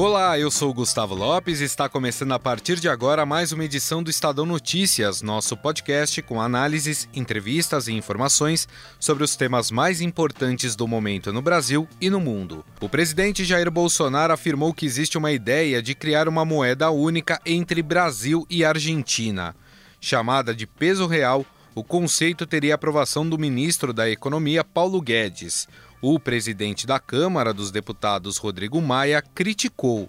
Olá, 0.00 0.38
eu 0.38 0.48
sou 0.48 0.72
Gustavo 0.72 1.12
Lopes 1.12 1.60
e 1.60 1.64
está 1.64 1.88
começando 1.88 2.30
a 2.30 2.38
partir 2.38 2.78
de 2.78 2.88
agora 2.88 3.26
mais 3.26 3.50
uma 3.50 3.64
edição 3.64 4.00
do 4.00 4.08
Estadão 4.08 4.46
Notícias, 4.46 5.22
nosso 5.22 5.56
podcast 5.56 6.22
com 6.22 6.40
análises, 6.40 7.08
entrevistas 7.12 7.88
e 7.88 7.92
informações 7.94 8.68
sobre 9.00 9.24
os 9.24 9.34
temas 9.34 9.72
mais 9.72 10.00
importantes 10.00 10.76
do 10.76 10.86
momento 10.86 11.32
no 11.32 11.42
Brasil 11.42 11.88
e 12.00 12.08
no 12.08 12.20
mundo. 12.20 12.64
O 12.80 12.88
presidente 12.88 13.44
Jair 13.44 13.72
Bolsonaro 13.72 14.32
afirmou 14.32 14.72
que 14.72 14.86
existe 14.86 15.18
uma 15.18 15.32
ideia 15.32 15.82
de 15.82 15.96
criar 15.96 16.28
uma 16.28 16.44
moeda 16.44 16.92
única 16.92 17.40
entre 17.44 17.82
Brasil 17.82 18.46
e 18.48 18.64
Argentina. 18.64 19.52
Chamada 20.00 20.54
de 20.54 20.64
peso 20.64 21.08
real, 21.08 21.44
o 21.74 21.82
conceito 21.82 22.46
teria 22.46 22.76
aprovação 22.76 23.28
do 23.28 23.36
ministro 23.36 23.92
da 23.92 24.08
Economia, 24.08 24.62
Paulo 24.62 25.00
Guedes. 25.00 25.66
O 26.00 26.20
presidente 26.20 26.86
da 26.86 27.00
Câmara 27.00 27.52
dos 27.52 27.72
Deputados, 27.72 28.36
Rodrigo 28.36 28.80
Maia, 28.80 29.20
criticou. 29.20 30.08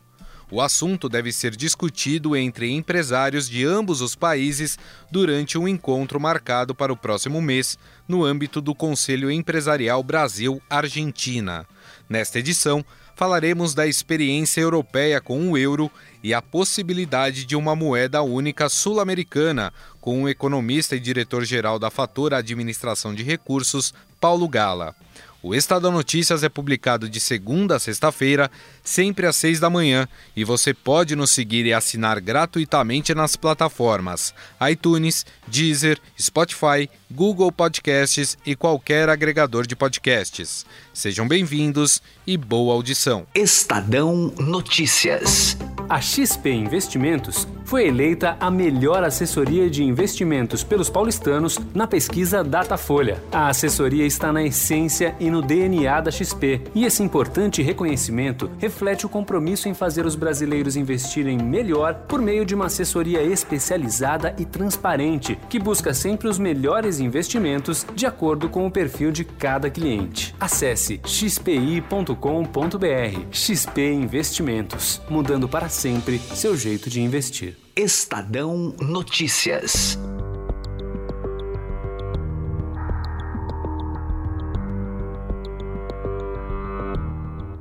O 0.51 0.61
assunto 0.61 1.09
deve 1.09 1.31
ser 1.31 1.55
discutido 1.55 2.35
entre 2.35 2.71
empresários 2.71 3.49
de 3.49 3.65
ambos 3.65 3.99
os 3.99 4.15
países 4.15 4.77
durante 5.11 5.57
um 5.57 5.67
encontro 5.67 6.19
marcado 6.19 6.75
para 6.75 6.93
o 6.93 6.97
próximo 6.97 7.41
mês, 7.41 7.77
no 8.07 8.23
âmbito 8.23 8.61
do 8.61 8.75
Conselho 8.75 9.31
Empresarial 9.31 10.03
Brasil-Argentina. 10.03 11.65
Nesta 12.07 12.37
edição, 12.37 12.85
falaremos 13.15 13.73
da 13.73 13.87
experiência 13.87 14.61
europeia 14.61 15.19
com 15.19 15.51
o 15.51 15.57
euro 15.57 15.91
e 16.23 16.35
a 16.35 16.41
possibilidade 16.41 17.45
de 17.45 17.55
uma 17.55 17.75
moeda 17.75 18.21
única 18.21 18.69
sul-americana, 18.69 19.73
com 19.99 20.23
o 20.23 20.29
economista 20.29 20.95
e 20.95 20.99
diretor-geral 20.99 21.79
da 21.79 21.89
Fator 21.89 22.33
Administração 22.33 23.13
de 23.13 23.23
Recursos, 23.23 23.93
Paulo 24.19 24.47
Gala. 24.47 24.95
O 25.41 25.55
Estadão 25.55 25.91
Notícias 25.91 26.43
é 26.43 26.49
publicado 26.49 27.07
de 27.07 27.17
segunda 27.17 27.77
a 27.77 27.79
sexta-feira, 27.79 28.51
sempre 28.83 29.25
às 29.25 29.37
seis 29.37 29.57
da 29.57 29.69
manhã, 29.69 30.05
e 30.35 30.43
você 30.43 30.73
pode 30.73 31.15
nos 31.15 31.31
seguir 31.31 31.65
e 31.65 31.73
assinar 31.73 32.19
gratuitamente 32.19 33.15
nas 33.15 33.37
plataformas 33.37 34.33
iTunes, 34.69 35.25
Deezer, 35.47 35.97
Spotify, 36.19 36.89
Google 37.09 37.53
Podcasts 37.53 38.37
e 38.45 38.53
qualquer 38.53 39.07
agregador 39.07 39.65
de 39.65 39.77
podcasts. 39.77 40.65
Sejam 40.93 41.25
bem-vindos 41.25 42.01
e 42.27 42.35
boa 42.35 42.73
audição. 42.73 43.25
Estadão 43.33 44.33
Notícias. 44.37 45.57
A 45.87 46.01
XP 46.01 46.51
Investimentos 46.51 47.47
foi 47.69 47.85
eleita 47.85 48.35
a 48.39 48.49
melhor 48.49 49.03
assessoria 49.03 49.69
de 49.69 49.83
investimentos 49.83 50.63
pelos 50.63 50.89
paulistanos 50.89 51.59
na 51.71 51.85
pesquisa 51.85 52.43
Datafolha. 52.43 53.21
A 53.31 53.47
assessoria 53.47 54.07
está 54.07 54.33
na 54.33 54.43
essência 54.43 55.15
e 55.19 55.29
no 55.29 55.39
DNA 55.39 56.01
da 56.01 56.09
XP, 56.09 56.61
e 56.73 56.83
esse 56.83 57.03
importante 57.03 57.61
reconhecimento 57.61 58.49
reflete 58.57 59.05
o 59.05 59.09
compromisso 59.09 59.69
em 59.69 59.75
fazer 59.75 60.03
os 60.03 60.15
brasileiros 60.15 60.75
investirem 60.75 61.37
melhor 61.37 61.93
por 62.07 62.19
meio 62.19 62.43
de 62.43 62.55
uma 62.55 62.65
assessoria 62.65 63.21
especializada 63.21 64.33
e 64.39 64.45
transparente, 64.45 65.37
que 65.47 65.59
busca 65.59 65.93
sempre 65.93 66.27
os 66.27 66.39
melhores 66.39 66.99
investimentos 66.99 67.85
de 67.93 68.07
acordo 68.07 68.49
com 68.49 68.65
o 68.65 68.71
perfil 68.71 69.11
de 69.11 69.23
cada 69.23 69.69
cliente. 69.69 70.33
Acesse 70.39 70.99
xpi.com.br. 71.05 72.15
XP 73.29 73.91
Investimentos, 73.91 74.99
mudando 75.07 75.47
para 75.47 75.69
sempre 75.69 76.17
seu 76.17 76.57
jeito 76.57 76.89
de 76.89 76.99
investir. 76.99 77.58
Estadão 77.81 78.75
Notícias. 78.81 79.97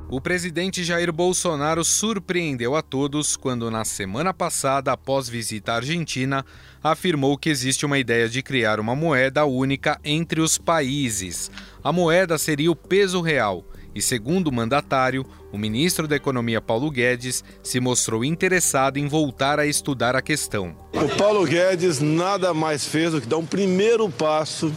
O 0.09 0.19
presidente 0.19 0.83
Jair 0.83 1.13
Bolsonaro 1.13 1.85
surpreendeu 1.85 2.75
a 2.75 2.81
todos 2.81 3.37
quando, 3.37 3.71
na 3.71 3.85
semana 3.85 4.33
passada, 4.33 4.91
após 4.91 5.29
visita 5.29 5.71
à 5.71 5.75
Argentina, 5.75 6.45
afirmou 6.83 7.37
que 7.37 7.49
existe 7.49 7.85
uma 7.85 7.97
ideia 7.97 8.27
de 8.27 8.43
criar 8.43 8.81
uma 8.81 8.97
moeda 8.97 9.45
única 9.45 10.01
entre 10.03 10.41
os 10.41 10.57
países. 10.57 11.49
A 11.81 11.93
moeda 11.93 12.37
seria 12.37 12.69
o 12.69 12.75
peso 12.75 13.21
real. 13.21 13.63
E, 13.93 14.01
segundo 14.01 14.47
o 14.47 14.53
mandatário, 14.53 15.25
o 15.51 15.57
ministro 15.57 16.07
da 16.07 16.15
Economia 16.15 16.61
Paulo 16.61 16.91
Guedes 16.91 17.43
se 17.63 17.79
mostrou 17.79 18.23
interessado 18.23 18.97
em 18.97 19.07
voltar 19.07 19.59
a 19.59 19.65
estudar 19.65 20.15
a 20.15 20.21
questão. 20.21 20.75
O 20.93 21.17
Paulo 21.17 21.45
Guedes 21.45 21.99
nada 21.99 22.53
mais 22.53 22.85
fez 22.85 23.11
do 23.11 23.21
que 23.21 23.27
dar 23.27 23.37
um 23.37 23.45
primeiro 23.45 24.09
passo 24.09 24.71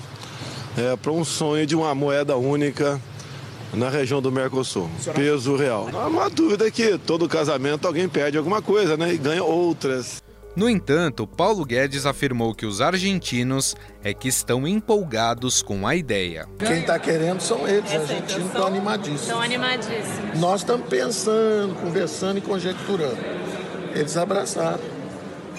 é, 0.76 0.96
para 0.96 1.12
um 1.12 1.24
sonho 1.24 1.66
de 1.66 1.76
uma 1.76 1.94
moeda 1.94 2.36
única 2.36 3.00
na 3.72 3.88
região 3.88 4.20
do 4.20 4.30
Mercosul. 4.30 4.90
Peso 5.14 5.56
real. 5.56 5.88
Não 5.90 6.00
há 6.00 6.06
uma 6.06 6.30
dúvida 6.30 6.70
que 6.70 6.98
todo 6.98 7.28
casamento 7.28 7.86
alguém 7.86 8.08
perde 8.08 8.36
alguma 8.36 8.60
coisa, 8.60 8.96
né? 8.96 9.12
E 9.14 9.18
ganha 9.18 9.42
outras. 9.42 10.22
No 10.54 10.68
entanto, 10.68 11.26
Paulo 11.26 11.64
Guedes 11.64 12.04
afirmou 12.04 12.54
que 12.54 12.66
os 12.66 12.82
argentinos 12.82 13.74
é 14.04 14.12
que 14.12 14.28
estão 14.28 14.68
empolgados 14.68 15.62
com 15.62 15.86
a 15.86 15.96
ideia. 15.96 16.46
Quem 16.58 16.80
está 16.80 16.98
querendo 16.98 17.40
são 17.40 17.66
eles, 17.66 17.88
os 17.90 17.96
argentinos 17.96 18.46
estão 18.46 18.66
animadíssimos. 18.66 19.22
Estão 19.22 19.40
animadíssimos. 19.40 20.38
Nós 20.38 20.60
estamos 20.60 20.86
pensando, 20.88 21.74
conversando 21.80 22.36
e 22.36 22.40
conjecturando. 22.42 23.16
Eles 23.94 24.14
abraçaram, 24.18 24.80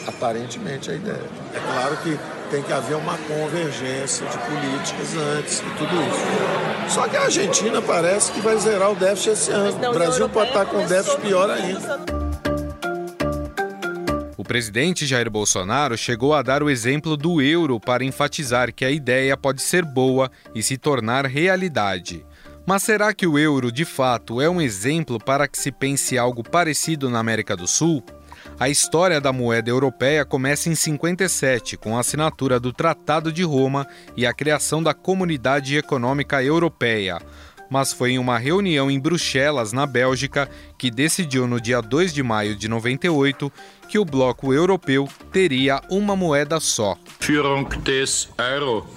aparentemente, 0.05 0.91
a 0.91 0.93
ideia. 0.93 1.29
É 1.55 1.59
claro 1.59 1.97
que 1.97 2.19
tem 2.51 2.61
que 2.61 2.71
haver 2.71 2.95
uma 2.95 3.17
convergência 3.17 4.27
de 4.27 4.37
políticas 4.37 5.15
antes 5.37 5.59
e 5.59 5.63
tudo 5.75 5.95
isso. 6.03 6.93
Só 6.93 7.07
que 7.07 7.17
a 7.17 7.23
Argentina 7.23 7.81
parece 7.81 8.31
que 8.31 8.41
vai 8.41 8.55
zerar 8.57 8.91
o 8.91 8.95
déficit 8.95 9.31
esse 9.31 9.51
ano. 9.51 9.89
O 9.89 9.93
Brasil 9.93 10.29
pode 10.29 10.49
estar 10.49 10.67
com 10.67 10.85
déficit 10.85 11.19
pior 11.21 11.49
ainda. 11.49 12.22
O 14.43 14.45
presidente 14.45 15.05
Jair 15.05 15.31
Bolsonaro 15.31 15.97
chegou 15.97 16.33
a 16.33 16.41
dar 16.41 16.61
o 16.61 16.69
exemplo 16.69 17.15
do 17.15 17.41
euro 17.41 17.79
para 17.79 18.03
enfatizar 18.03 18.73
que 18.73 18.83
a 18.83 18.91
ideia 18.91 19.37
pode 19.37 19.61
ser 19.61 19.85
boa 19.85 20.29
e 20.53 20.61
se 20.61 20.77
tornar 20.77 21.25
realidade. 21.25 22.25
Mas 22.65 22.83
será 22.83 23.13
que 23.13 23.25
o 23.25 23.39
euro 23.39 23.71
de 23.71 23.85
fato 23.85 24.41
é 24.41 24.49
um 24.49 24.59
exemplo 24.59 25.17
para 25.17 25.47
que 25.47 25.57
se 25.57 25.71
pense 25.71 26.17
algo 26.17 26.43
parecido 26.43 27.09
na 27.09 27.19
América 27.19 27.55
do 27.55 27.65
Sul? 27.65 28.03
A 28.59 28.67
história 28.67 29.21
da 29.21 29.31
moeda 29.31 29.69
europeia 29.69 30.25
começa 30.25 30.67
em 30.67 30.75
57, 30.75 31.77
com 31.77 31.95
a 31.95 32.01
assinatura 32.01 32.59
do 32.59 32.73
Tratado 32.73 33.31
de 33.31 33.43
Roma 33.43 33.87
e 34.17 34.25
a 34.25 34.33
criação 34.33 34.83
da 34.83 34.93
Comunidade 34.93 35.77
Econômica 35.77 36.43
Europeia. 36.43 37.17
Mas 37.69 37.91
foi 37.91 38.11
em 38.11 38.19
uma 38.19 38.37
reunião 38.37 38.91
em 38.91 38.99
Bruxelas, 38.99 39.73
na 39.73 39.87
Bélgica, 39.87 40.47
que 40.77 40.91
decidiu 40.91 41.47
no 41.47 41.59
dia 41.59 41.81
2 41.81 42.13
de 42.13 42.21
maio 42.21 42.55
de 42.55 42.67
98 42.67 43.51
que 43.93 43.99
o 43.99 44.05
bloco 44.05 44.51
europeu 44.51 45.07
teria 45.31 45.79
uma 45.87 46.15
moeda 46.15 46.59
só. 46.59 46.97
Führung 47.19 47.69
des 47.83 48.27
Euro 48.39 48.87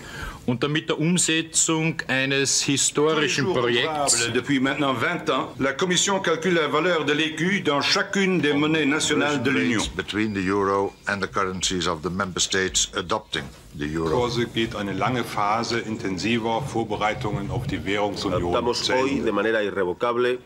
und 0.46 0.62
damit 0.62 0.88
der 0.88 0.98
Umsetzung 0.98 2.00
eines 2.08 2.62
historischen 2.62 3.52
Projekts. 3.52 4.32
Depuis 4.32 4.58
maintenant 4.58 4.94
20 4.94 5.28
ans, 5.28 5.48
la 5.60 5.74
Commission 5.74 6.18
calcule 6.20 6.54
la 6.54 6.68
valeur 6.68 7.04
de 7.04 7.12
l'écu 7.12 7.60
dans 7.60 7.82
chacune 7.82 8.40
des 8.40 8.54
monnaies 8.54 8.86
nationales 8.86 9.42
de 9.42 9.50
l'Union. 9.50 9.82
Between 9.94 10.32
the 10.32 10.48
euro 10.48 10.94
and 11.08 11.20
the 11.20 11.28
currencies 11.28 11.86
of 11.86 12.00
the 12.00 12.08
member 12.08 12.40
states 12.40 12.90
adopting 12.96 13.44
the 13.78 13.84
euro. 13.84 14.16
Kurse 14.16 14.46
geht 14.46 14.74
eine 14.76 14.94
lange 14.94 15.24
Phase 15.24 15.78
intensiver 15.78 16.62
Vorbereitungen 16.62 17.50
auf 17.50 17.66
die 17.66 17.84
Währungsunion. 17.84 18.40
Adoptamos 18.40 18.88
hoy 18.88 19.20
de 19.20 19.32
manera 19.32 19.62
irrevocable 19.62 20.38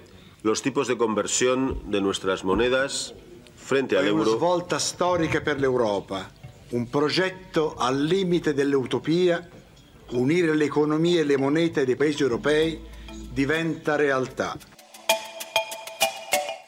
los 0.43 0.61
tipos 0.61 0.89
de 0.89 0.97
conversión 0.97 1.89
de 1.89 2.01
nuestras 2.01 2.43
monedas 2.43 3.15
frente 3.71 3.97
al 3.97 4.05
È 4.05 4.11
una 4.11 4.25
svolta 4.25 4.81
storica 4.81 5.41
per 5.43 5.61
l'Europa, 5.61 6.29
un 6.71 6.91
progetto 6.91 7.77
al 7.77 8.03
limite 8.03 8.53
dell'utopia, 8.53 9.49
unire 10.11 10.57
le 10.57 10.65
economie 10.65 11.21
e 11.21 11.25
le 11.25 11.37
monete 11.37 11.85
dei 11.85 11.95
paesi 11.95 12.21
europei 12.21 12.81
diventa 13.31 13.95
realtà. 13.95 14.59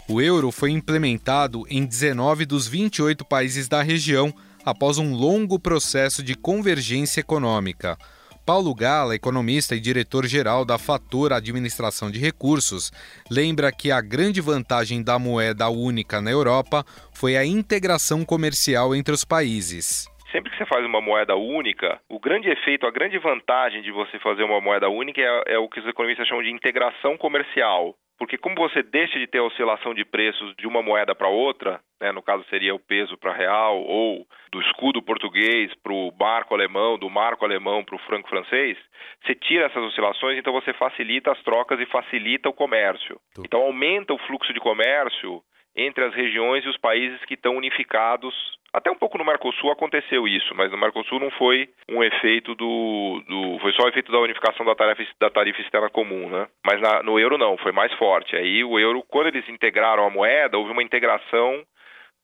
O 0.06 0.20
euro 0.20 0.52
foi 0.52 0.70
implementado 0.70 1.64
em 1.68 1.84
19 1.84 2.46
dos 2.46 2.68
28 2.68 3.24
países 3.24 3.66
da 3.66 3.82
região 3.82 4.32
após 4.64 4.96
um 4.96 5.12
longo 5.12 5.58
processo 5.58 6.22
de 6.22 6.36
convergência 6.36 7.18
econômica. 7.18 7.98
Paulo 8.44 8.74
Gala, 8.74 9.14
economista 9.14 9.76
e 9.76 9.80
diretor-geral 9.80 10.64
da 10.64 10.76
Fator 10.76 11.32
Administração 11.32 12.10
de 12.10 12.18
Recursos, 12.18 12.90
lembra 13.30 13.70
que 13.70 13.92
a 13.92 14.00
grande 14.00 14.40
vantagem 14.40 15.02
da 15.02 15.16
moeda 15.16 15.68
única 15.68 16.20
na 16.20 16.30
Europa 16.30 16.82
foi 17.14 17.36
a 17.36 17.46
integração 17.46 18.24
comercial 18.24 18.96
entre 18.96 19.14
os 19.14 19.24
países. 19.24 20.10
Sempre 20.32 20.50
que 20.50 20.56
você 20.56 20.66
faz 20.66 20.84
uma 20.84 21.00
moeda 21.00 21.36
única, 21.36 22.00
o 22.08 22.18
grande 22.18 22.48
efeito, 22.48 22.84
a 22.84 22.90
grande 22.90 23.16
vantagem 23.18 23.80
de 23.80 23.92
você 23.92 24.18
fazer 24.18 24.42
uma 24.42 24.60
moeda 24.60 24.88
única 24.88 25.20
é, 25.20 25.54
é 25.54 25.58
o 25.58 25.68
que 25.68 25.78
os 25.78 25.86
economistas 25.86 26.26
chamam 26.26 26.42
de 26.42 26.50
integração 26.50 27.16
comercial. 27.16 27.94
Porque 28.22 28.38
como 28.38 28.54
você 28.54 28.84
deixa 28.84 29.18
de 29.18 29.26
ter 29.26 29.40
oscilação 29.40 29.92
de 29.92 30.04
preços 30.04 30.54
de 30.54 30.64
uma 30.64 30.80
moeda 30.80 31.12
para 31.12 31.26
outra, 31.26 31.80
né, 32.00 32.12
no 32.12 32.22
caso 32.22 32.44
seria 32.48 32.72
o 32.72 32.78
peso 32.78 33.18
para 33.18 33.32
real 33.32 33.82
ou 33.82 34.24
do 34.52 34.60
escudo 34.60 35.02
português 35.02 35.74
para 35.82 35.92
o 35.92 36.12
marco 36.16 36.54
alemão, 36.54 36.96
do 36.96 37.10
marco 37.10 37.44
alemão 37.44 37.82
para 37.82 37.96
o 37.96 37.98
franco 37.98 38.28
francês, 38.28 38.78
você 39.24 39.34
tira 39.34 39.66
essas 39.66 39.82
oscilações, 39.82 40.38
então 40.38 40.52
você 40.52 40.72
facilita 40.74 41.32
as 41.32 41.42
trocas 41.42 41.80
e 41.80 41.86
facilita 41.86 42.48
o 42.48 42.52
comércio. 42.52 43.18
Então 43.44 43.62
aumenta 43.62 44.14
o 44.14 44.18
fluxo 44.18 44.52
de 44.52 44.60
comércio 44.60 45.42
entre 45.76 46.04
as 46.04 46.14
regiões 46.14 46.64
e 46.64 46.68
os 46.68 46.76
países 46.76 47.24
que 47.24 47.34
estão 47.34 47.56
unificados. 47.56 48.34
Até 48.72 48.90
um 48.90 48.96
pouco 48.96 49.18
no 49.18 49.24
Mercosul 49.24 49.70
aconteceu 49.70 50.26
isso, 50.26 50.54
mas 50.54 50.70
no 50.70 50.78
Mercosul 50.78 51.20
não 51.20 51.30
foi 51.32 51.68
um 51.90 52.02
efeito 52.02 52.54
do. 52.54 53.22
do 53.28 53.58
foi 53.60 53.72
só 53.72 53.84
o 53.84 53.88
efeito 53.88 54.10
da 54.10 54.18
unificação 54.18 54.64
da 54.64 54.74
tarifa, 54.74 55.04
da 55.20 55.30
tarifa 55.30 55.60
externa 55.60 55.90
comum, 55.90 56.30
né? 56.30 56.48
Mas 56.64 56.80
na, 56.80 57.02
no 57.02 57.20
euro 57.20 57.36
não, 57.36 57.58
foi 57.58 57.72
mais 57.72 57.92
forte. 57.94 58.34
Aí 58.34 58.64
o 58.64 58.78
euro, 58.78 59.02
quando 59.08 59.26
eles 59.26 59.46
integraram 59.48 60.06
a 60.06 60.10
moeda, 60.10 60.56
houve 60.56 60.72
uma 60.72 60.82
integração 60.82 61.62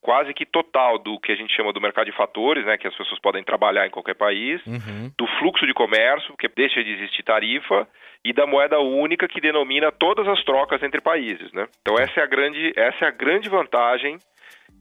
quase 0.01 0.33
que 0.33 0.47
total 0.47 0.99
do 0.99 1.19
que 1.21 1.33
a 1.33 1.37
gente 1.37 1.55
chama 1.55 1.73
do 1.73 1.81
mercado 1.81 2.07
de 2.07 2.17
fatores, 2.17 2.65
né, 2.65 2.79
que 2.79 2.87
as 2.87 2.97
pessoas 2.97 3.21
podem 3.21 3.43
trabalhar 3.43 3.87
em 3.87 3.91
qualquer 3.91 4.15
país, 4.15 4.65
uhum. 4.67 5.11
do 5.17 5.27
fluxo 5.39 5.67
de 5.67 5.75
comércio, 5.75 6.37
que 6.39 6.49
deixa 6.49 6.83
de 6.83 6.93
existir 6.93 7.23
tarifa, 7.23 7.87
e 8.25 8.33
da 8.33 8.47
moeda 8.47 8.79
única 8.81 9.29
que 9.29 9.41
denomina 9.41 9.93
todas 9.93 10.27
as 10.27 10.43
trocas 10.45 10.83
entre 10.83 11.01
países, 11.01 11.53
né? 11.53 11.67
Então 11.81 11.97
essa 11.99 12.21
é 12.21 12.23
a 12.23 12.27
grande, 12.27 12.73
essa 12.77 13.05
é 13.05 13.09
a 13.09 13.13
grande 13.13 13.49
vantagem 13.49 14.19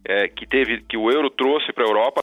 é, 0.05 0.27
que 0.27 0.45
teve, 0.45 0.81
que 0.81 0.97
o 0.97 1.11
euro 1.11 1.29
trouxe 1.29 1.71
para 1.71 1.83
a 1.83 1.87
Europa. 1.87 2.21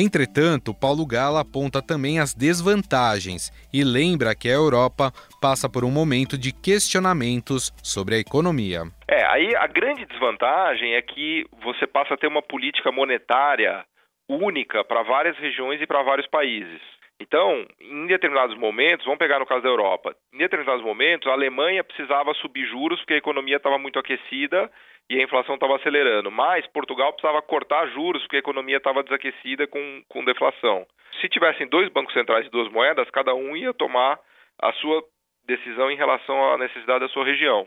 Entretanto, 0.00 0.72
Paulo 0.72 1.04
Gala 1.04 1.40
aponta 1.40 1.82
também 1.82 2.20
as 2.20 2.32
desvantagens 2.32 3.50
e 3.74 3.82
lembra 3.82 4.32
que 4.32 4.48
a 4.48 4.54
Europa 4.54 5.10
passa 5.42 5.68
por 5.68 5.82
um 5.82 5.90
momento 5.90 6.38
de 6.38 6.52
questionamentos 6.52 7.74
sobre 7.82 8.14
a 8.14 8.18
economia. 8.20 8.82
É, 9.10 9.26
aí 9.26 9.56
a 9.56 9.66
grande 9.66 10.06
desvantagem 10.06 10.94
é 10.94 11.02
que 11.02 11.44
você 11.64 11.84
passa 11.84 12.14
a 12.14 12.16
ter 12.16 12.28
uma 12.28 12.40
política 12.40 12.92
monetária 12.92 13.84
única 14.28 14.84
para 14.84 15.02
várias 15.02 15.36
regiões 15.36 15.82
e 15.82 15.86
para 15.86 16.04
vários 16.04 16.28
países. 16.28 16.80
Então, 17.18 17.66
em 17.80 18.06
determinados 18.06 18.56
momentos, 18.56 19.04
vamos 19.04 19.18
pegar 19.18 19.40
no 19.40 19.46
caso 19.46 19.62
da 19.62 19.68
Europa, 19.68 20.14
em 20.32 20.38
determinados 20.38 20.84
momentos 20.84 21.26
a 21.26 21.32
Alemanha 21.32 21.82
precisava 21.82 22.32
subir 22.34 22.68
juros 22.68 23.00
porque 23.00 23.14
a 23.14 23.18
economia 23.18 23.56
estava 23.56 23.76
muito 23.76 23.98
aquecida 23.98 24.70
e 25.10 25.18
a 25.18 25.22
inflação 25.22 25.54
estava 25.54 25.76
acelerando, 25.76 26.30
mas 26.30 26.66
Portugal 26.66 27.12
precisava 27.12 27.40
cortar 27.40 27.86
juros 27.88 28.22
porque 28.22 28.36
a 28.36 28.40
economia 28.40 28.76
estava 28.76 29.02
desaquecida 29.02 29.66
com, 29.66 30.02
com 30.08 30.24
deflação. 30.24 30.86
Se 31.20 31.28
tivessem 31.28 31.66
dois 31.66 31.88
bancos 31.88 32.12
centrais 32.12 32.46
e 32.46 32.50
duas 32.50 32.70
moedas, 32.70 33.08
cada 33.10 33.34
um 33.34 33.56
ia 33.56 33.72
tomar 33.72 34.18
a 34.60 34.72
sua 34.74 35.02
decisão 35.46 35.90
em 35.90 35.96
relação 35.96 36.52
à 36.52 36.58
necessidade 36.58 37.00
da 37.00 37.08
sua 37.08 37.24
região. 37.24 37.66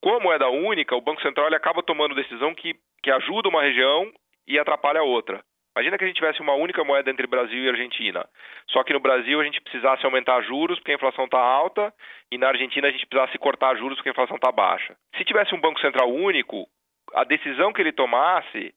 Com 0.00 0.14
a 0.14 0.20
moeda 0.20 0.48
única, 0.48 0.94
o 0.94 1.00
Banco 1.00 1.20
Central 1.22 1.46
ele 1.46 1.56
acaba 1.56 1.82
tomando 1.82 2.14
decisão 2.14 2.54
que, 2.54 2.74
que 3.02 3.10
ajuda 3.10 3.48
uma 3.48 3.62
região 3.62 4.12
e 4.46 4.58
atrapalha 4.58 5.00
a 5.00 5.04
outra. 5.04 5.42
Imagina 5.76 5.98
que 5.98 6.04
a 6.04 6.06
gente 6.06 6.16
tivesse 6.16 6.40
uma 6.40 6.54
única 6.54 6.82
moeda 6.84 7.10
entre 7.10 7.26
Brasil 7.26 7.62
e 7.62 7.68
Argentina. 7.68 8.26
Só 8.70 8.82
que 8.82 8.94
no 8.94 9.00
Brasil 9.00 9.38
a 9.38 9.44
gente 9.44 9.60
precisasse 9.60 10.06
aumentar 10.06 10.40
juros 10.42 10.78
porque 10.78 10.92
a 10.92 10.94
inflação 10.94 11.26
está 11.26 11.38
alta 11.38 11.92
e 12.32 12.38
na 12.38 12.48
Argentina 12.48 12.88
a 12.88 12.90
gente 12.90 13.06
precisasse 13.06 13.36
cortar 13.36 13.76
juros 13.76 13.98
porque 13.98 14.08
a 14.08 14.12
inflação 14.12 14.36
está 14.36 14.50
baixa. 14.50 14.96
Se 15.18 15.24
tivesse 15.24 15.54
um 15.54 15.60
Banco 15.60 15.78
Central 15.80 16.10
único, 16.10 16.66
a 17.14 17.24
decisão 17.24 17.72
que 17.72 17.80
ele 17.80 17.92
tomasse 17.92 18.74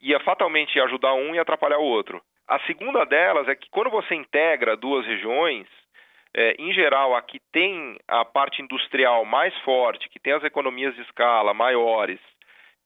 ia 0.00 0.20
fatalmente 0.20 0.78
ajudar 0.80 1.14
um 1.14 1.34
e 1.34 1.38
atrapalhar 1.38 1.78
o 1.78 1.84
outro. 1.84 2.22
A 2.46 2.58
segunda 2.60 3.04
delas 3.04 3.48
é 3.48 3.54
que 3.54 3.68
quando 3.70 3.90
você 3.90 4.14
integra 4.14 4.76
duas 4.76 5.04
regiões, 5.04 5.66
é, 6.34 6.54
em 6.58 6.72
geral, 6.72 7.14
a 7.14 7.22
que 7.22 7.40
tem 7.52 7.98
a 8.06 8.24
parte 8.24 8.62
industrial 8.62 9.24
mais 9.24 9.56
forte, 9.60 10.08
que 10.08 10.20
tem 10.20 10.32
as 10.32 10.44
economias 10.44 10.94
de 10.94 11.02
escala 11.02 11.52
maiores, 11.52 12.20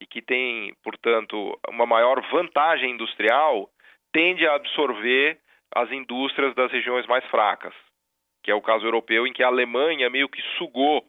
e 0.00 0.06
que 0.06 0.20
tem, 0.20 0.74
portanto, 0.82 1.58
uma 1.68 1.86
maior 1.86 2.20
vantagem 2.28 2.90
industrial, 2.90 3.70
tende 4.12 4.46
a 4.46 4.54
absorver 4.54 5.38
as 5.74 5.90
indústrias 5.92 6.54
das 6.54 6.72
regiões 6.72 7.06
mais 7.06 7.24
fracas, 7.26 7.74
que 8.42 8.50
é 8.50 8.54
o 8.54 8.60
caso 8.60 8.84
europeu, 8.84 9.26
em 9.26 9.32
que 9.32 9.44
a 9.44 9.46
Alemanha 9.46 10.10
meio 10.10 10.28
que 10.28 10.42
sugou 10.58 11.04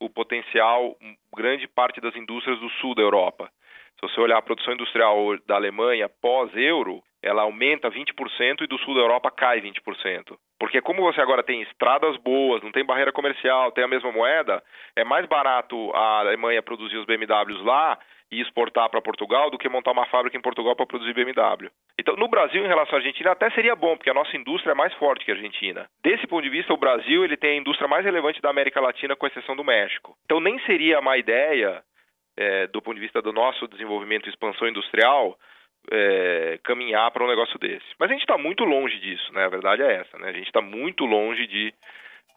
o 0.00 0.10
potencial, 0.10 0.96
grande 1.34 1.66
parte 1.68 2.00
das 2.00 2.14
indústrias 2.16 2.58
do 2.60 2.68
sul 2.80 2.94
da 2.94 3.02
Europa. 3.02 3.50
Se 3.98 4.02
você 4.02 4.20
olhar 4.20 4.38
a 4.38 4.42
produção 4.42 4.74
industrial 4.74 5.38
da 5.46 5.54
Alemanha 5.54 6.08
pós-euro, 6.08 7.02
ela 7.22 7.42
aumenta 7.42 7.90
20% 7.90 8.60
e 8.60 8.66
do 8.66 8.78
sul 8.78 8.94
da 8.94 9.00
Europa 9.00 9.30
cai 9.30 9.60
20%. 9.60 10.36
Porque 10.58 10.80
como 10.80 11.02
você 11.02 11.20
agora 11.20 11.42
tem 11.42 11.62
estradas 11.62 12.16
boas, 12.18 12.62
não 12.62 12.70
tem 12.70 12.84
barreira 12.84 13.10
comercial, 13.10 13.72
tem 13.72 13.84
a 13.84 13.88
mesma 13.88 14.12
moeda, 14.12 14.62
é 14.94 15.02
mais 15.02 15.26
barato 15.26 15.90
a 15.94 16.20
Alemanha 16.20 16.62
produzir 16.62 16.96
os 16.98 17.06
BMWs 17.06 17.62
lá 17.62 17.98
e 18.30 18.40
exportar 18.40 18.88
para 18.90 19.02
Portugal 19.02 19.50
do 19.50 19.58
que 19.58 19.68
montar 19.68 19.92
uma 19.92 20.06
fábrica 20.06 20.36
em 20.36 20.42
Portugal 20.42 20.76
para 20.76 20.86
produzir 20.86 21.14
BMW. 21.14 21.70
Então, 21.98 22.14
no 22.14 22.28
Brasil, 22.28 22.62
em 22.64 22.68
relação 22.68 22.96
à 22.96 22.98
Argentina, 22.98 23.32
até 23.32 23.50
seria 23.50 23.74
bom, 23.74 23.96
porque 23.96 24.10
a 24.10 24.14
nossa 24.14 24.36
indústria 24.36 24.72
é 24.72 24.74
mais 24.74 24.92
forte 24.94 25.24
que 25.24 25.30
a 25.30 25.34
Argentina. 25.34 25.88
Desse 26.02 26.26
ponto 26.26 26.42
de 26.42 26.50
vista, 26.50 26.72
o 26.72 26.76
Brasil 26.76 27.24
ele 27.24 27.36
tem 27.36 27.52
a 27.52 27.60
indústria 27.60 27.88
mais 27.88 28.04
relevante 28.04 28.40
da 28.40 28.50
América 28.50 28.80
Latina, 28.80 29.16
com 29.16 29.26
exceção 29.26 29.56
do 29.56 29.64
México. 29.64 30.14
Então, 30.24 30.38
nem 30.38 30.58
seria 30.60 31.00
má 31.00 31.16
ideia, 31.16 31.82
é, 32.36 32.66
do 32.66 32.82
ponto 32.82 32.96
de 32.96 33.00
vista 33.00 33.22
do 33.22 33.32
nosso 33.32 33.66
desenvolvimento 33.66 34.26
e 34.26 34.30
expansão 34.30 34.68
industrial, 34.68 35.38
é, 35.90 36.58
caminhar 36.62 37.10
para 37.10 37.24
um 37.24 37.28
negócio 37.28 37.58
desse. 37.58 37.86
Mas 37.98 38.10
a 38.10 38.12
gente 38.12 38.22
está 38.22 38.36
muito 38.36 38.64
longe 38.64 38.98
disso, 38.98 39.32
né? 39.32 39.44
A 39.44 39.48
verdade 39.48 39.82
é 39.82 39.94
essa, 39.94 40.18
né? 40.18 40.28
A 40.28 40.32
gente 40.32 40.46
está 40.46 40.60
muito 40.60 41.04
longe 41.04 41.46
de, 41.46 41.72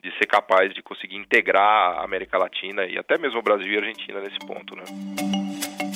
de 0.03 0.11
ser 0.17 0.27
capaz 0.27 0.73
de 0.73 0.81
conseguir 0.81 1.15
integrar 1.15 1.99
a 1.99 2.03
América 2.03 2.37
Latina 2.37 2.85
e 2.85 2.97
até 2.97 3.17
mesmo 3.17 3.39
o 3.39 3.43
Brasil 3.43 3.73
e 3.73 3.75
a 3.75 3.79
Argentina 3.79 4.21
nesse 4.21 4.39
ponto, 4.39 4.75
né? 4.75 4.83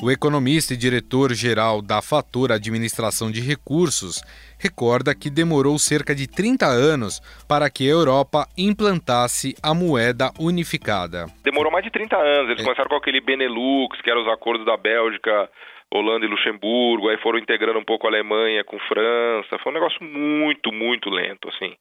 O 0.04 0.12
economista 0.12 0.74
e 0.74 0.78
diretor-geral 0.78 1.82
da 1.82 2.02
Fator 2.02 2.52
Administração 2.52 3.32
de 3.32 3.40
Recursos 3.40 4.22
recorda 4.60 5.16
que 5.16 5.30
demorou 5.30 5.80
cerca 5.80 6.14
de 6.14 6.28
30 6.28 6.66
anos 6.66 7.22
para 7.48 7.70
que 7.70 7.88
a 7.88 7.94
Europa 7.94 8.46
implantasse 8.58 9.56
a 9.64 9.74
moeda 9.74 10.30
unificada. 10.38 11.28
Demorou 11.42 11.72
mais 11.72 11.86
de 11.86 11.90
30 11.90 12.18
anos. 12.18 12.50
Eles 12.50 12.60
é. 12.60 12.64
começaram 12.66 12.90
com 12.90 12.98
aquele 12.98 13.22
Benelux, 13.22 13.96
que 14.02 14.10
eram 14.10 14.24
os 14.24 14.28
acordos 14.28 14.66
da 14.66 14.76
Bélgica, 14.76 15.50
Holanda 15.90 16.26
e 16.26 16.30
Luxemburgo, 16.30 17.08
aí 17.08 17.18
foram 17.20 17.40
integrando 17.40 17.80
um 17.80 17.86
pouco 17.86 18.06
a 18.06 18.10
Alemanha 18.10 18.62
com 18.66 18.78
França. 18.80 19.58
Foi 19.64 19.72
um 19.72 19.76
negócio 19.76 20.04
muito, 20.04 20.70
muito 20.74 21.10
lento, 21.10 21.48
assim. 21.48 21.78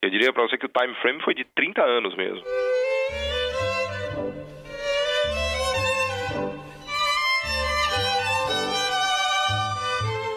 Eu 0.00 0.08
diria 0.08 0.32
para 0.32 0.44
você 0.44 0.56
que 0.56 0.64
o 0.64 0.70
time 0.70 0.94
frame 1.02 1.20
foi 1.20 1.34
de 1.34 1.44
30 1.54 1.84
anos 1.84 2.16
mesmo. 2.16 2.42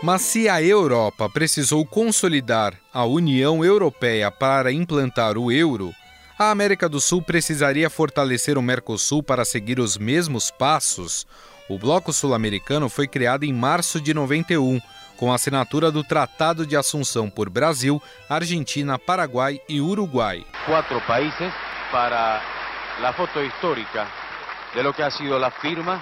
Mas 0.02 0.22
se 0.22 0.48
a 0.48 0.62
Europa 0.62 1.30
precisou 1.30 1.86
consolidar 1.86 2.74
a 2.94 3.04
União 3.04 3.66
Europeia 3.66 4.32
para 4.32 4.72
implantar 4.72 5.38
o 5.38 5.52
euro, 5.52 5.94
a 6.38 6.52
América 6.52 6.88
do 6.88 7.02
Sul 7.02 7.22
precisaria 7.22 7.90
fortalecer 7.90 8.58
o 8.58 8.62
Mercosul 8.62 9.22
para 9.22 9.44
seguir 9.44 9.78
os 9.78 9.98
mesmos 9.98 10.50
passos. 10.50 11.28
O 11.68 11.78
Bloco 11.78 12.14
Sul-Americano 12.14 12.88
foi 12.88 13.10
criado 13.10 13.44
em 13.44 13.52
março 13.52 14.00
de 14.00 14.14
91, 14.14 14.80
com 15.18 15.34
a 15.34 15.36
assinatura 15.36 15.92
do 15.92 16.02
Tratado 16.02 16.66
de 16.66 16.78
Assunção 16.78 17.30
por 17.30 17.50
Brasil, 17.50 18.02
Argentina, 18.30 18.98
Paraguai 18.98 19.60
e 19.68 19.82
Uruguai. 19.82 20.46
Quatro 20.66 21.02
países 21.02 21.52
para 21.92 22.42
a 23.04 23.14
foto 23.14 23.42
histórica 23.42 24.08
de 24.74 24.82
lo 24.82 24.94
que 24.94 25.02
ha 25.02 25.12
sido 25.12 25.36
a 25.36 25.52
firma 25.52 26.02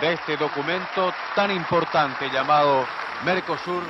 deste 0.00 0.34
documento 0.38 1.12
tão 1.34 1.50
importante 1.50 2.30
chamado 2.30 2.88
Mercosul. 3.24 3.82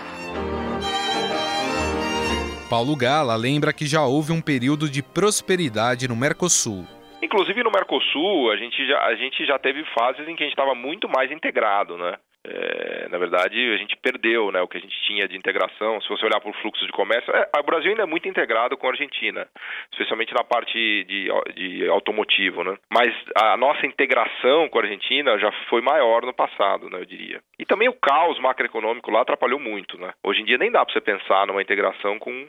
Paulo 2.70 2.96
Gala 2.96 3.36
lembra 3.36 3.72
que 3.72 3.86
já 3.86 4.02
houve 4.04 4.32
um 4.32 4.40
período 4.40 4.88
de 4.88 5.02
prosperidade 5.02 6.08
no 6.08 6.16
Mercosul. 6.16 6.86
Inclusive 7.22 7.62
no 7.62 7.70
Mercosul, 7.70 8.50
a 8.50 8.56
gente 8.56 8.86
já, 8.86 9.04
a 9.04 9.14
gente 9.16 9.44
já 9.44 9.58
teve 9.58 9.84
fases 9.98 10.26
em 10.26 10.34
que 10.34 10.42
a 10.42 10.46
gente 10.46 10.56
estava 10.56 10.74
muito 10.74 11.08
mais 11.08 11.30
integrado, 11.30 11.98
né? 11.98 12.16
É, 12.50 13.08
na 13.10 13.18
verdade, 13.18 13.58
a 13.74 13.76
gente 13.76 13.94
perdeu 13.96 14.50
né, 14.50 14.62
o 14.62 14.68
que 14.68 14.78
a 14.78 14.80
gente 14.80 14.98
tinha 15.02 15.28
de 15.28 15.36
integração. 15.36 16.00
Se 16.00 16.08
você 16.08 16.24
olhar 16.24 16.40
para 16.40 16.50
o 16.50 16.54
fluxo 16.54 16.86
de 16.86 16.92
comércio, 16.92 17.30
é, 17.34 17.46
o 17.58 17.62
Brasil 17.62 17.90
ainda 17.90 18.04
é 18.04 18.06
muito 18.06 18.26
integrado 18.26 18.76
com 18.76 18.86
a 18.86 18.90
Argentina, 18.90 19.46
especialmente 19.92 20.32
na 20.32 20.42
parte 20.42 20.72
de, 21.04 21.28
de 21.54 21.88
automotivo. 21.88 22.64
Né? 22.64 22.76
Mas 22.90 23.14
a 23.34 23.56
nossa 23.56 23.86
integração 23.86 24.68
com 24.70 24.78
a 24.78 24.82
Argentina 24.82 25.38
já 25.38 25.52
foi 25.68 25.82
maior 25.82 26.22
no 26.24 26.32
passado, 26.32 26.88
né, 26.88 26.98
eu 27.00 27.04
diria. 27.04 27.40
E 27.58 27.66
também 27.66 27.88
o 27.88 27.92
caos 27.92 28.38
macroeconômico 28.40 29.10
lá 29.10 29.20
atrapalhou 29.20 29.60
muito. 29.60 29.98
Né? 29.98 30.10
Hoje 30.24 30.40
em 30.40 30.44
dia 30.46 30.56
nem 30.56 30.70
dá 30.70 30.82
para 30.84 30.94
você 30.94 31.02
pensar 31.02 31.46
numa 31.46 31.60
integração 31.60 32.18
com, 32.18 32.48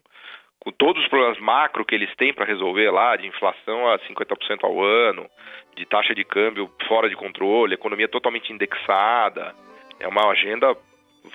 com 0.61 0.71
todos 0.71 1.03
os 1.03 1.09
problemas 1.09 1.39
macro 1.39 1.83
que 1.83 1.95
eles 1.95 2.13
têm 2.15 2.33
para 2.33 2.45
resolver 2.45 2.89
lá, 2.89 3.17
de 3.17 3.27
inflação 3.27 3.89
a 3.89 3.99
50% 3.99 4.63
ao 4.63 4.81
ano, 4.81 5.29
de 5.75 5.85
taxa 5.85 6.15
de 6.15 6.23
câmbio 6.23 6.71
fora 6.87 7.09
de 7.09 7.17
controle, 7.17 7.73
economia 7.73 8.07
totalmente 8.07 8.53
indexada 8.53 9.53
é 9.99 10.07
uma 10.07 10.29
agenda, 10.29 10.75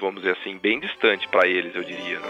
vamos 0.00 0.22
dizer 0.22 0.36
assim, 0.40 0.58
bem 0.58 0.80
distante 0.80 1.28
para 1.28 1.46
eles, 1.46 1.74
eu 1.74 1.84
diria. 1.84 2.18
Né? 2.18 2.26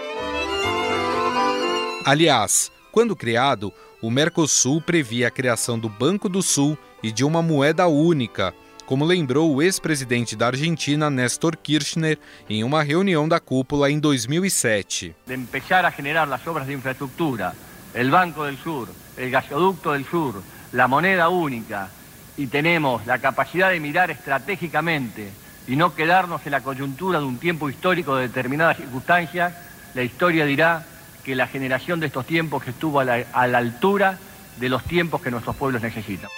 Aliás, 2.05 2.73
quando 2.91 3.17
criado, 3.17 3.73
o 4.03 4.11
Mercosul 4.11 4.81
previa 4.81 5.29
a 5.29 5.31
criação 5.31 5.79
do 5.79 5.89
Banco 5.89 6.29
do 6.29 6.43
Sul 6.43 6.77
e 7.03 7.13
de 7.13 7.25
uma 7.25 7.41
moeda 7.41 7.87
única, 7.87 8.53
como 8.85 9.05
lembrou 9.05 9.55
o 9.55 9.63
ex-presidente 9.63 10.37
da 10.37 10.49
Argentina, 10.49 11.09
Néstor 11.09 11.57
Kirchner, 11.57 12.19
em 12.51 12.63
uma 12.65 12.83
reunião 12.83 13.27
da 13.27 13.41
cúpula 13.41 13.91
em 13.91 13.99
2007. 13.99 15.15
De 15.27 15.35
empezar 15.35 15.85
a 15.85 15.91
generar 15.91 16.31
as 16.31 16.47
obras 16.47 16.67
de 16.67 16.75
infraestrutura, 16.75 17.55
o 17.95 18.11
Banco 18.11 18.45
do 18.45 18.57
Sur, 18.59 18.89
o 19.17 19.31
Gasoducto 19.31 19.97
do 19.97 20.05
Sur, 20.05 20.43
a 20.77 20.89
moneda 20.89 21.29
única, 21.29 21.89
e 22.37 22.47
temos 22.47 23.09
a 23.09 23.17
capacidade 23.19 23.75
de 23.75 23.81
mirar 23.81 24.11
estratégicamente 24.11 25.44
e 25.67 25.77
não 25.77 25.91
quedarnos 25.91 26.45
na 26.47 26.61
conjuntura 26.61 27.19
de 27.19 27.25
um 27.25 27.37
tempo 27.37 27.69
histórico 27.69 28.15
de 28.17 28.29
determinadas 28.29 28.77
circunstâncias, 28.77 29.53
a 29.97 30.03
história 30.03 30.47
dirá 30.47 30.83
que 31.25 31.33
a 31.33 31.47
geração 31.47 31.99
destes 31.99 32.27
tempos 32.27 32.67
estuvo 32.69 32.99
a 32.99 33.05
la, 33.05 33.25
a 33.33 33.47
la 33.47 33.59
altura 33.59 34.19
de 34.59 34.69
los 34.69 34.83
tiempos 34.85 35.23
que 35.23 35.31
nossos 35.31 35.57
pueblos 35.57 35.83
necessitam. 35.83 36.29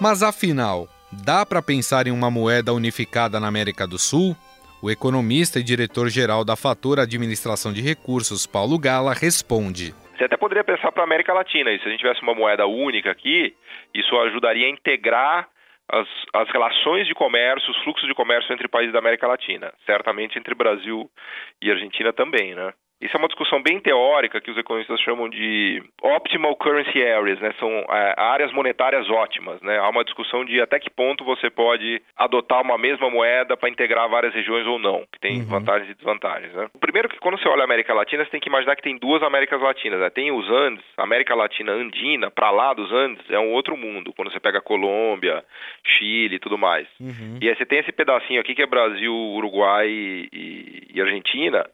Mas 0.00 0.22
afinal, 0.22 0.88
dá 1.12 1.44
para 1.44 1.60
pensar 1.60 2.06
em 2.06 2.10
uma 2.10 2.30
moeda 2.30 2.72
unificada 2.72 3.38
na 3.38 3.48
América 3.48 3.86
do 3.86 3.98
Sul? 3.98 4.34
O 4.82 4.90
economista 4.90 5.60
e 5.60 5.62
diretor-geral 5.62 6.42
da 6.42 6.56
Fator 6.56 6.98
Administração 6.98 7.70
de 7.70 7.82
Recursos, 7.82 8.46
Paulo 8.46 8.78
Gala, 8.78 9.12
responde. 9.12 9.94
Você 10.16 10.24
até 10.24 10.38
poderia 10.38 10.64
pensar 10.64 10.90
para 10.90 11.02
a 11.02 11.04
América 11.04 11.34
Latina, 11.34 11.70
e 11.70 11.78
se 11.80 11.86
a 11.86 11.90
gente 11.90 12.00
tivesse 12.00 12.22
uma 12.22 12.34
moeda 12.34 12.66
única 12.66 13.10
aqui, 13.10 13.54
isso 13.94 14.16
ajudaria 14.20 14.66
a 14.66 14.70
integrar 14.70 15.48
as, 15.92 16.08
as 16.32 16.48
relações 16.50 17.06
de 17.06 17.14
comércio, 17.14 17.70
os 17.70 17.82
fluxos 17.82 18.08
de 18.08 18.14
comércio 18.14 18.52
entre 18.52 18.68
países 18.68 18.92
da 18.92 18.98
América 18.98 19.26
Latina. 19.26 19.72
Certamente 19.84 20.38
entre 20.38 20.54
Brasil 20.54 21.10
e 21.60 21.70
Argentina 21.70 22.12
também, 22.12 22.54
né? 22.54 22.72
Isso 23.00 23.16
é 23.16 23.18
uma 23.18 23.28
discussão 23.28 23.62
bem 23.62 23.80
teórica 23.80 24.40
que 24.40 24.50
os 24.50 24.58
economistas 24.58 25.00
chamam 25.00 25.28
de 25.28 25.82
optimal 26.02 26.54
currency 26.56 27.02
areas, 27.02 27.40
né? 27.40 27.54
São 27.58 27.70
é, 27.70 28.14
áreas 28.16 28.52
monetárias 28.52 29.08
ótimas, 29.08 29.60
né? 29.62 29.78
Há 29.78 29.88
uma 29.88 30.04
discussão 30.04 30.44
de 30.44 30.60
até 30.60 30.78
que 30.78 30.90
ponto 30.90 31.24
você 31.24 31.48
pode 31.48 32.02
adotar 32.16 32.60
uma 32.60 32.76
mesma 32.76 33.08
moeda 33.08 33.56
para 33.56 33.70
integrar 33.70 34.08
várias 34.08 34.34
regiões 34.34 34.66
ou 34.66 34.78
não, 34.78 35.06
que 35.10 35.18
tem 35.18 35.40
uhum. 35.40 35.46
vantagens 35.46 35.90
e 35.90 35.94
desvantagens, 35.94 36.52
né? 36.52 36.68
Primeiro 36.78 37.08
que 37.08 37.18
quando 37.18 37.38
você 37.38 37.48
olha 37.48 37.62
a 37.62 37.64
América 37.64 37.94
Latina, 37.94 38.24
você 38.24 38.30
tem 38.30 38.40
que 38.40 38.48
imaginar 38.48 38.76
que 38.76 38.82
tem 38.82 38.98
duas 38.98 39.22
Américas 39.22 39.60
Latinas, 39.60 40.00
né? 40.00 40.10
Tem 40.10 40.30
os 40.30 40.48
Andes, 40.50 40.84
a 40.98 41.02
América 41.02 41.34
Latina 41.34 41.72
andina, 41.72 42.30
para 42.30 42.50
lá 42.50 42.74
dos 42.74 42.92
Andes 42.92 43.24
é 43.30 43.38
um 43.38 43.52
outro 43.52 43.76
mundo, 43.78 44.12
quando 44.12 44.30
você 44.30 44.38
pega 44.38 44.60
Colômbia, 44.60 45.42
Chile 45.84 46.36
e 46.36 46.38
tudo 46.38 46.58
mais. 46.58 46.86
Uhum. 47.00 47.38
E 47.40 47.48
aí 47.48 47.56
você 47.56 47.64
tem 47.64 47.78
esse 47.78 47.92
pedacinho 47.92 48.40
aqui 48.40 48.54
que 48.54 48.62
é 48.62 48.66
Brasil, 48.66 49.14
Uruguai 49.14 49.88
e, 49.88 50.88
e 50.92 51.00
Argentina, 51.00 51.64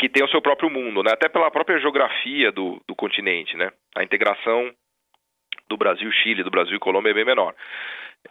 que 0.00 0.08
tem 0.08 0.24
o 0.24 0.28
seu 0.28 0.40
próprio 0.40 0.70
mundo, 0.70 1.02
né? 1.02 1.12
até 1.12 1.28
pela 1.28 1.50
própria 1.50 1.78
geografia 1.78 2.50
do, 2.50 2.80
do 2.88 2.96
continente. 2.96 3.54
Né? 3.54 3.70
A 3.94 4.02
integração 4.02 4.74
do 5.68 5.76
Brasil, 5.76 6.10
Chile, 6.10 6.42
do 6.42 6.50
Brasil 6.50 6.74
e 6.74 6.80
Colômbia 6.80 7.10
é 7.10 7.14
bem 7.14 7.26
menor. 7.26 7.54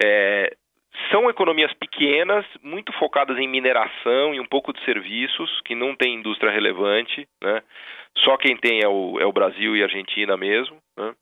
É, 0.03 0.51
são 1.11 1.29
economias 1.29 1.71
pequenas, 1.75 2.43
muito 2.63 2.91
focadas 2.93 3.37
em 3.37 3.47
mineração 3.47 4.33
e 4.33 4.39
um 4.39 4.47
pouco 4.47 4.73
de 4.73 4.83
serviços, 4.83 5.61
que 5.63 5.75
não 5.75 5.95
tem 5.95 6.15
indústria 6.15 6.51
relevante, 6.51 7.27
né? 7.39 7.61
Só 8.17 8.35
quem 8.37 8.57
tem 8.57 8.81
é 8.83 8.87
o, 8.87 9.19
é 9.19 9.25
o 9.25 9.31
Brasil 9.31 9.75
e 9.77 9.83
a 9.83 9.85
Argentina 9.85 10.35
mesmo, 10.35 10.81
né? 10.97 11.13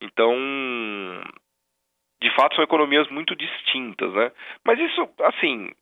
Então, 0.00 0.32
de 2.22 2.30
fato, 2.36 2.54
são 2.54 2.62
economias 2.62 3.08
muito 3.08 3.34
distintas, 3.34 4.12
né? 4.12 4.30
Mas 4.64 4.78
isso, 4.78 5.08
assim, 5.22 5.72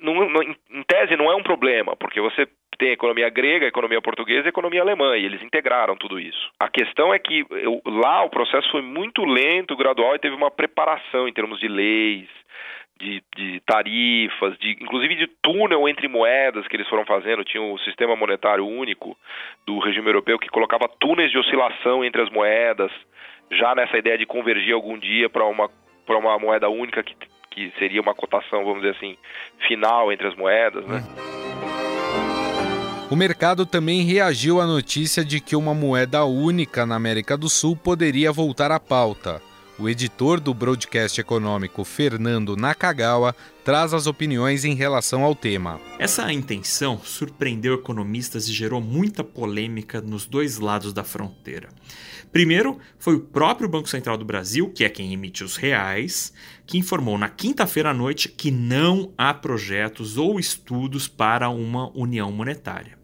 não, 0.00 0.28
não, 0.28 0.42
em 0.42 0.82
tese 0.86 1.16
não 1.16 1.30
é 1.30 1.36
um 1.36 1.42
problema, 1.42 1.96
porque 1.96 2.20
você 2.20 2.46
tem 2.78 2.90
a 2.90 2.94
economia 2.94 3.28
grega, 3.28 3.66
a 3.66 3.68
economia 3.68 4.00
portuguesa 4.00 4.44
e 4.44 4.46
a 4.46 4.48
economia 4.48 4.80
alemã, 4.80 5.16
e 5.16 5.24
eles 5.24 5.42
integraram 5.42 5.96
tudo 5.96 6.18
isso. 6.18 6.50
A 6.58 6.68
questão 6.68 7.12
é 7.12 7.18
que 7.18 7.44
eu, 7.50 7.80
lá 7.84 8.24
o 8.24 8.30
processo 8.30 8.70
foi 8.70 8.80
muito 8.80 9.24
lento, 9.24 9.76
gradual, 9.76 10.14
e 10.14 10.18
teve 10.18 10.34
uma 10.34 10.50
preparação 10.50 11.28
em 11.28 11.32
termos 11.32 11.60
de 11.60 11.68
leis, 11.68 12.28
de, 12.98 13.22
de, 13.36 13.60
tarifas, 13.60 14.56
de, 14.58 14.72
inclusive 14.80 15.14
de 15.16 15.26
túnel 15.42 15.88
entre 15.88 16.06
moedas 16.06 16.66
que 16.68 16.76
eles 16.76 16.88
foram 16.88 17.04
fazendo. 17.04 17.44
Tinha 17.44 17.62
o 17.62 17.78
sistema 17.78 18.14
monetário 18.14 18.66
único 18.66 19.16
do 19.66 19.78
regime 19.78 20.06
europeu 20.08 20.38
que 20.38 20.48
colocava 20.48 20.88
túneis 21.00 21.30
de 21.30 21.38
oscilação 21.38 22.04
entre 22.04 22.22
as 22.22 22.30
moedas, 22.30 22.92
já 23.50 23.74
nessa 23.74 23.98
ideia 23.98 24.18
de 24.18 24.26
convergir 24.26 24.74
algum 24.74 24.98
dia 24.98 25.28
para 25.28 25.44
uma, 25.44 25.70
uma 26.08 26.38
moeda 26.38 26.68
única 26.68 27.02
que, 27.02 27.14
que 27.50 27.72
seria 27.78 28.00
uma 28.00 28.14
cotação, 28.14 28.64
vamos 28.64 28.82
dizer 28.82 28.96
assim, 28.96 29.16
final 29.66 30.12
entre 30.12 30.26
as 30.28 30.36
moedas, 30.36 30.86
né? 30.86 31.02
O 33.10 33.16
mercado 33.16 33.66
também 33.66 34.02
reagiu 34.02 34.60
à 34.60 34.66
notícia 34.66 35.24
de 35.24 35.40
que 35.40 35.56
uma 35.56 35.74
moeda 35.74 36.24
única 36.24 36.86
na 36.86 36.94
América 36.94 37.36
do 37.36 37.48
Sul 37.48 37.74
poderia 37.76 38.30
voltar 38.30 38.70
à 38.70 38.78
pauta. 38.78 39.42
O 39.80 39.88
editor 39.88 40.40
do 40.40 40.52
broadcast 40.52 41.18
econômico 41.18 41.84
Fernando 41.84 42.54
Nakagawa 42.54 43.34
traz 43.64 43.94
as 43.94 44.06
opiniões 44.06 44.62
em 44.62 44.74
relação 44.74 45.24
ao 45.24 45.34
tema. 45.34 45.80
Essa 45.98 46.30
intenção 46.30 47.00
surpreendeu 47.02 47.76
economistas 47.76 48.46
e 48.46 48.52
gerou 48.52 48.82
muita 48.82 49.24
polêmica 49.24 50.02
nos 50.02 50.26
dois 50.26 50.58
lados 50.58 50.92
da 50.92 51.02
fronteira. 51.02 51.70
Primeiro, 52.30 52.78
foi 52.98 53.14
o 53.14 53.20
próprio 53.20 53.70
Banco 53.70 53.88
Central 53.88 54.18
do 54.18 54.24
Brasil, 54.24 54.68
que 54.68 54.84
é 54.84 54.90
quem 54.90 55.14
emite 55.14 55.42
os 55.42 55.56
reais, 55.56 56.30
que 56.66 56.76
informou 56.76 57.16
na 57.16 57.30
quinta-feira 57.30 57.88
à 57.88 57.94
noite 57.94 58.28
que 58.28 58.50
não 58.50 59.14
há 59.16 59.32
projetos 59.32 60.18
ou 60.18 60.38
estudos 60.38 61.08
para 61.08 61.48
uma 61.48 61.90
união 61.96 62.30
monetária. 62.30 62.98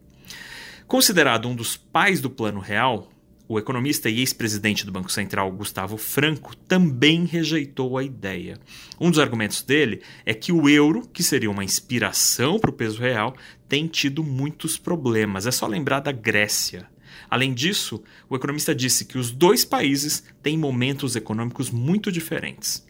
Considerado 0.87 1.49
um 1.49 1.57
dos 1.57 1.75
pais 1.75 2.21
do 2.21 2.29
Plano 2.29 2.61
Real, 2.61 3.11
o 3.49 3.59
economista 3.59 4.11
e 4.11 4.21
ex-presidente 4.21 4.85
do 4.85 4.93
Banco 4.93 5.11
Central, 5.11 5.51
Gustavo 5.53 5.97
Franco, 5.97 6.57
também 6.57 7.25
rejeitou 7.25 7.97
a 7.97 8.03
ideia. 8.03 8.59
Um 9.01 9.11
dos 9.11 9.21
argumentos 9.21 9.63
dele 9.63 10.03
é 10.25 10.35
que 10.35 10.53
o 10.53 10.69
euro, 10.69 11.09
que 11.13 11.23
seria 11.23 11.51
uma 11.51 11.65
inspiração 11.65 12.59
para 12.59 12.71
o 12.71 12.75
peso 12.75 13.01
real, 13.01 13.37
tem 13.69 13.87
tido 13.87 14.25
muitos 14.25 14.77
problemas. 14.77 15.47
É 15.47 15.51
só 15.51 15.67
lembrar 15.67 16.01
da 16.01 16.13
Grécia. 16.13 16.89
Além 17.31 17.55
disso, 17.55 18.03
o 18.29 18.37
economista 18.37 18.75
disse 18.75 19.05
que 19.05 19.19
os 19.19 19.31
dois 19.31 19.65
países 19.65 20.25
têm 20.43 20.59
momentos 20.59 21.17
econômicos 21.17 21.71
muito 21.71 22.11
diferentes. 22.11 22.85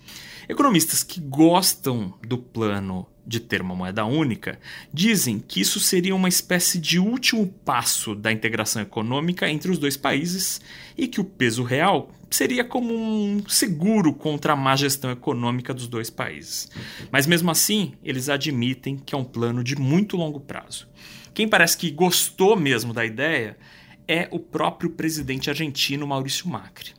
Economistas 0.48 1.02
que 1.02 1.20
gostam 1.20 2.14
do 2.26 2.38
plano 2.38 3.06
de 3.26 3.40
ter 3.40 3.60
uma 3.60 3.74
moeda 3.74 4.04
única, 4.04 4.58
dizem 4.92 5.38
que 5.38 5.60
isso 5.60 5.80
seria 5.80 6.14
uma 6.14 6.28
espécie 6.28 6.78
de 6.78 6.98
último 6.98 7.46
passo 7.64 8.14
da 8.14 8.30
integração 8.30 8.80
econômica 8.80 9.48
entre 9.50 9.70
os 9.70 9.78
dois 9.78 9.96
países 9.96 10.60
e 10.96 11.08
que 11.08 11.20
o 11.20 11.24
peso 11.24 11.64
real 11.64 12.10
seria 12.30 12.64
como 12.64 12.94
um 12.94 13.42
seguro 13.48 14.12
contra 14.12 14.52
a 14.52 14.56
má 14.56 14.76
gestão 14.76 15.10
econômica 15.10 15.74
dos 15.74 15.88
dois 15.88 16.10
países. 16.10 16.70
Mas 17.10 17.26
mesmo 17.26 17.50
assim, 17.50 17.94
eles 18.04 18.28
admitem 18.28 18.96
que 18.96 19.14
é 19.14 19.18
um 19.18 19.24
plano 19.24 19.64
de 19.64 19.76
muito 19.76 20.16
longo 20.16 20.38
prazo. 20.38 20.88
Quem 21.34 21.48
parece 21.48 21.76
que 21.76 21.90
gostou 21.90 22.56
mesmo 22.56 22.92
da 22.92 23.04
ideia 23.04 23.56
é 24.06 24.28
o 24.30 24.38
próprio 24.38 24.90
presidente 24.90 25.50
argentino 25.50 26.06
Maurício 26.06 26.48
Macri. 26.48 26.92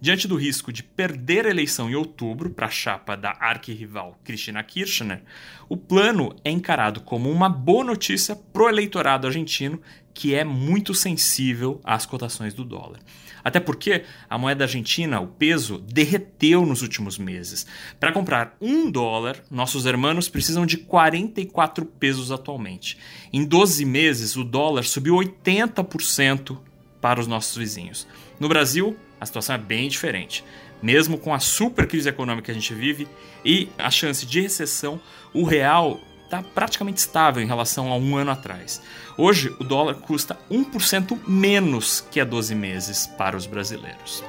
Diante 0.00 0.26
do 0.26 0.34
risco 0.34 0.72
de 0.72 0.82
perder 0.82 1.46
a 1.46 1.50
eleição 1.50 1.90
em 1.90 1.94
outubro 1.94 2.48
para 2.48 2.66
a 2.66 2.70
chapa 2.70 3.14
da 3.14 3.36
arquirrival 3.38 4.18
Cristina 4.24 4.62
Kirchner, 4.62 5.22
o 5.68 5.76
plano 5.76 6.34
é 6.42 6.50
encarado 6.50 7.02
como 7.02 7.30
uma 7.30 7.50
boa 7.50 7.84
notícia 7.84 8.34
pro 8.34 8.66
eleitorado 8.66 9.26
argentino, 9.26 9.78
que 10.14 10.34
é 10.34 10.42
muito 10.42 10.94
sensível 10.94 11.82
às 11.84 12.06
cotações 12.06 12.54
do 12.54 12.64
dólar. 12.64 12.98
Até 13.44 13.60
porque 13.60 14.04
a 14.28 14.38
moeda 14.38 14.64
argentina, 14.64 15.20
o 15.20 15.26
peso, 15.26 15.78
derreteu 15.80 16.64
nos 16.64 16.80
últimos 16.80 17.18
meses. 17.18 17.66
Para 17.98 18.12
comprar 18.12 18.56
um 18.58 18.90
dólar, 18.90 19.36
nossos 19.50 19.84
hermanos 19.84 20.30
precisam 20.30 20.64
de 20.64 20.78
44 20.78 21.84
pesos 21.84 22.32
atualmente. 22.32 22.96
Em 23.30 23.44
12 23.44 23.84
meses, 23.84 24.34
o 24.34 24.44
dólar 24.44 24.84
subiu 24.84 25.16
80% 25.16 26.58
para 27.02 27.20
os 27.20 27.26
nossos 27.26 27.54
vizinhos. 27.56 28.06
No 28.38 28.48
Brasil, 28.48 28.96
a 29.20 29.26
situação 29.26 29.54
é 29.54 29.58
bem 29.58 29.88
diferente. 29.88 30.42
Mesmo 30.82 31.18
com 31.18 31.34
a 31.34 31.38
super 31.38 31.86
crise 31.86 32.08
econômica 32.08 32.46
que 32.46 32.50
a 32.50 32.54
gente 32.54 32.72
vive 32.72 33.06
e 33.44 33.68
a 33.76 33.90
chance 33.90 34.24
de 34.24 34.40
recessão, 34.40 34.98
o 35.34 35.44
real 35.44 36.00
está 36.24 36.42
praticamente 36.42 36.98
estável 36.98 37.42
em 37.42 37.46
relação 37.46 37.92
a 37.92 37.96
um 37.96 38.16
ano 38.16 38.30
atrás. 38.30 38.80
Hoje, 39.18 39.54
o 39.58 39.64
dólar 39.64 39.96
custa 39.96 40.38
1% 40.50 41.18
menos 41.26 42.00
que 42.10 42.20
há 42.20 42.24
12 42.24 42.54
meses 42.54 43.06
para 43.06 43.36
os 43.36 43.46
brasileiros. 43.46 44.24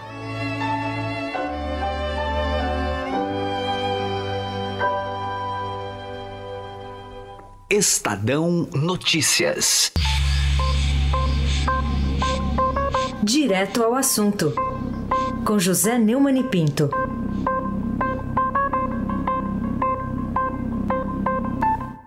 Estadão 7.70 8.68
Notícias. 8.74 9.94
Direto 13.24 13.84
ao 13.84 13.96
assunto 13.96 14.54
com 15.46 15.58
José 15.58 15.98
Neumann 15.98 16.40
e 16.40 16.44
Pinto. 16.44 16.90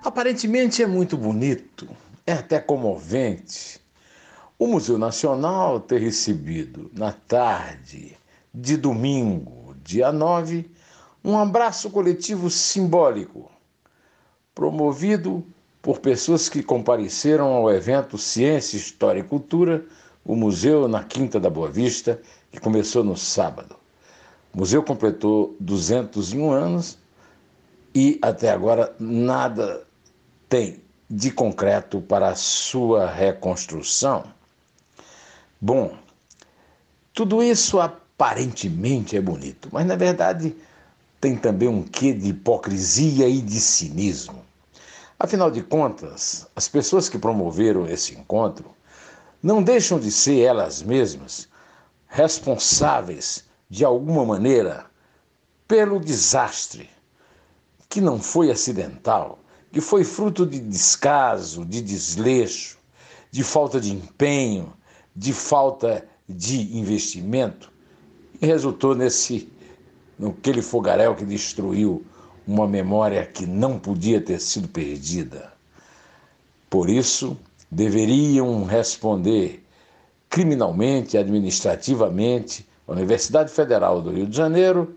Aparentemente 0.04 0.82
é 0.82 0.86
muito 0.86 1.16
bonito, 1.16 1.88
é 2.26 2.32
até 2.32 2.60
comovente. 2.60 3.80
O 4.58 4.68
Museu 4.68 4.96
Nacional 4.98 5.80
ter 5.80 6.00
recebido 6.00 6.90
na 6.94 7.12
tarde 7.12 8.16
de 8.52 8.76
domingo, 8.76 9.74
dia 9.82 10.12
9, 10.12 10.70
um 11.24 11.36
abraço 11.36 11.90
coletivo 11.90 12.48
simbólico, 12.48 13.50
promovido 14.54 15.44
por 15.82 15.98
pessoas 15.98 16.48
que 16.48 16.62
compareceram 16.62 17.52
ao 17.52 17.70
evento 17.70 18.16
Ciência, 18.16 18.76
História 18.76 19.20
e 19.20 19.24
Cultura, 19.24 19.84
o 20.24 20.36
museu 20.36 20.88
na 20.88 21.02
Quinta 21.02 21.38
da 21.38 21.50
Boa 21.50 21.70
Vista, 21.70 22.20
que 22.54 22.60
começou 22.60 23.02
no 23.02 23.16
sábado. 23.16 23.74
O 24.54 24.58
museu 24.58 24.82
completou 24.82 25.56
201 25.58 26.52
anos 26.52 26.96
e 27.92 28.18
até 28.22 28.50
agora 28.50 28.94
nada 28.98 29.84
tem 30.48 30.80
de 31.10 31.32
concreto 31.32 32.00
para 32.00 32.28
a 32.28 32.36
sua 32.36 33.10
reconstrução. 33.10 34.24
Bom, 35.60 35.96
tudo 37.12 37.42
isso 37.42 37.80
aparentemente 37.80 39.16
é 39.16 39.20
bonito, 39.20 39.68
mas 39.72 39.84
na 39.84 39.96
verdade 39.96 40.54
tem 41.20 41.36
também 41.36 41.68
um 41.68 41.82
quê 41.82 42.12
de 42.12 42.28
hipocrisia 42.28 43.28
e 43.28 43.40
de 43.40 43.58
cinismo. 43.58 44.44
Afinal 45.18 45.50
de 45.50 45.62
contas, 45.62 46.46
as 46.54 46.68
pessoas 46.68 47.08
que 47.08 47.18
promoveram 47.18 47.88
esse 47.88 48.14
encontro 48.14 48.70
não 49.42 49.62
deixam 49.62 49.98
de 49.98 50.12
ser 50.12 50.40
elas 50.40 50.82
mesmas 50.82 51.48
responsáveis, 52.14 53.44
de 53.68 53.84
alguma 53.84 54.24
maneira, 54.24 54.86
pelo 55.66 55.98
desastre, 55.98 56.88
que 57.88 58.00
não 58.00 58.20
foi 58.20 58.52
acidental, 58.52 59.40
que 59.72 59.80
foi 59.80 60.04
fruto 60.04 60.46
de 60.46 60.60
descaso, 60.60 61.64
de 61.64 61.82
desleixo, 61.82 62.78
de 63.32 63.42
falta 63.42 63.80
de 63.80 63.92
empenho, 63.92 64.72
de 65.14 65.32
falta 65.32 66.06
de 66.28 66.78
investimento, 66.78 67.72
e 68.40 68.46
resultou 68.46 68.94
nesse 68.94 69.52
naquele 70.16 70.62
fogaréu 70.62 71.16
que 71.16 71.24
destruiu 71.24 72.06
uma 72.46 72.68
memória 72.68 73.26
que 73.26 73.44
não 73.44 73.76
podia 73.76 74.20
ter 74.20 74.40
sido 74.40 74.68
perdida. 74.68 75.52
Por 76.70 76.88
isso, 76.88 77.36
deveriam 77.68 78.62
responder 78.62 79.63
criminalmente, 80.34 81.16
administrativamente, 81.16 82.66
a 82.88 82.92
Universidade 82.92 83.52
Federal 83.52 84.02
do 84.02 84.10
Rio 84.10 84.26
de 84.26 84.36
Janeiro 84.36 84.96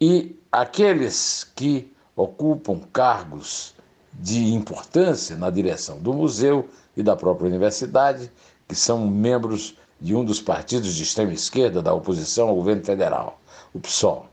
e 0.00 0.36
aqueles 0.50 1.44
que 1.54 1.94
ocupam 2.16 2.80
cargos 2.92 3.76
de 4.12 4.52
importância 4.52 5.36
na 5.36 5.50
direção 5.50 6.00
do 6.00 6.12
museu 6.12 6.68
e 6.96 7.02
da 7.02 7.14
própria 7.14 7.46
universidade, 7.46 8.28
que 8.66 8.74
são 8.74 9.06
membros 9.06 9.76
de 10.00 10.16
um 10.16 10.24
dos 10.24 10.40
partidos 10.40 10.96
de 10.96 11.04
extrema 11.04 11.32
esquerda 11.32 11.80
da 11.80 11.94
oposição 11.94 12.48
ao 12.48 12.56
governo 12.56 12.84
federal, 12.84 13.40
o 13.72 13.78
PSOL. 13.78 14.26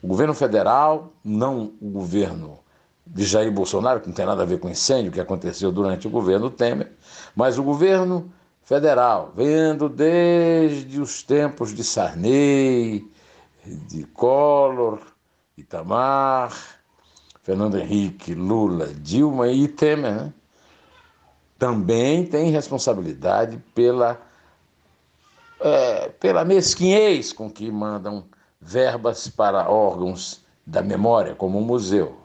O 0.00 0.06
governo 0.06 0.32
federal, 0.32 1.12
não 1.24 1.72
o 1.80 1.90
governo 1.90 2.60
de 3.04 3.24
Jair 3.24 3.50
Bolsonaro, 3.50 4.00
que 4.00 4.06
não 4.06 4.14
tem 4.14 4.26
nada 4.26 4.42
a 4.42 4.46
ver 4.46 4.60
com 4.60 4.68
o 4.68 4.70
incêndio 4.70 5.10
que 5.10 5.20
aconteceu 5.20 5.72
durante 5.72 6.06
o 6.06 6.10
governo 6.10 6.50
Temer, 6.50 6.92
mas 7.34 7.58
o 7.58 7.64
governo 7.64 8.30
federal, 8.64 9.32
vendo 9.34 9.88
desde 9.88 11.00
os 11.00 11.22
tempos 11.22 11.74
de 11.74 11.84
Sarney, 11.84 13.10
de 13.64 14.04
Collor, 14.04 15.00
Itamar, 15.56 16.56
Fernando 17.42 17.78
Henrique, 17.78 18.34
Lula, 18.34 18.88
Dilma 18.94 19.48
e 19.48 19.68
Temer, 19.68 20.14
né? 20.14 20.32
também 21.58 22.26
tem 22.26 22.50
responsabilidade 22.50 23.56
pela, 23.74 24.20
é, 25.60 26.08
pela 26.08 26.44
mesquinhez 26.44 27.32
com 27.32 27.50
que 27.50 27.70
mandam 27.70 28.24
verbas 28.60 29.28
para 29.28 29.70
órgãos 29.70 30.44
da 30.66 30.82
memória, 30.82 31.34
como 31.34 31.58
o 31.58 31.62
museu. 31.62 32.16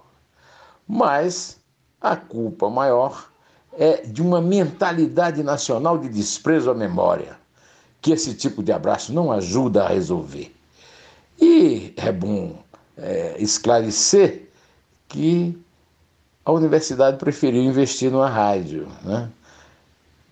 Mas 0.87 1.59
a 1.99 2.15
culpa 2.15 2.69
maior 2.69 3.29
é 3.77 4.01
de 4.01 4.21
uma 4.21 4.41
mentalidade 4.41 5.43
nacional 5.43 5.97
de 5.97 6.09
desprezo 6.09 6.71
à 6.71 6.73
memória, 6.73 7.37
que 8.01 8.11
esse 8.11 8.33
tipo 8.33 8.63
de 8.63 8.71
abraço 8.71 9.13
não 9.13 9.31
ajuda 9.31 9.83
a 9.83 9.87
resolver. 9.87 10.53
E 11.39 11.93
é 11.95 12.11
bom 12.11 12.57
é, 12.97 13.35
esclarecer 13.37 14.49
que 15.07 15.57
a 16.43 16.51
universidade 16.51 17.17
preferiu 17.17 17.61
investir 17.61 18.11
numa 18.11 18.29
rádio. 18.29 18.87
Né? 19.03 19.29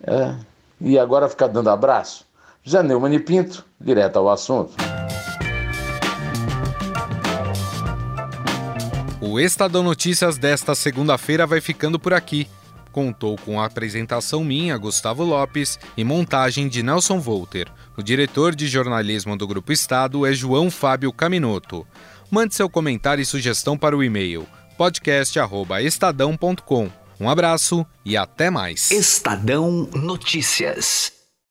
É, 0.02 0.34
e 0.80 0.98
agora 0.98 1.28
ficar 1.28 1.46
dando 1.46 1.70
abraço? 1.70 2.26
Janeu 2.64 2.98
Manipinto, 2.98 3.64
direto 3.80 4.18
ao 4.18 4.28
assunto. 4.28 4.74
O 9.20 9.38
Estadão 9.38 9.82
Notícias 9.82 10.36
desta 10.36 10.74
segunda-feira 10.74 11.46
vai 11.46 11.60
ficando 11.60 11.98
por 11.98 12.12
aqui. 12.12 12.48
Contou 12.96 13.36
com 13.36 13.60
a 13.60 13.66
apresentação 13.66 14.42
minha, 14.42 14.74
Gustavo 14.78 15.22
Lopes, 15.22 15.78
e 15.98 16.02
montagem 16.02 16.66
de 16.66 16.82
Nelson 16.82 17.20
Volter. 17.20 17.70
O 17.94 18.02
diretor 18.02 18.54
de 18.54 18.66
jornalismo 18.66 19.36
do 19.36 19.46
Grupo 19.46 19.70
Estado 19.70 20.24
é 20.24 20.32
João 20.32 20.70
Fábio 20.70 21.12
Caminoto. 21.12 21.86
Mande 22.30 22.54
seu 22.54 22.70
comentário 22.70 23.20
e 23.20 23.26
sugestão 23.26 23.76
para 23.76 23.94
o 23.94 24.02
e-mail 24.02 24.46
podcast@estadão.com. 24.78 26.90
Um 27.20 27.28
abraço 27.28 27.84
e 28.02 28.16
até 28.16 28.48
mais. 28.48 28.90
Estadão 28.90 29.90
Notícias. 29.92 31.15